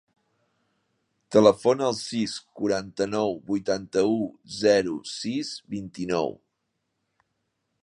[1.35, 4.17] Telefona al sis, quaranta-nou, vuitanta-u,
[4.63, 6.37] zero, sis, vint-i-nou.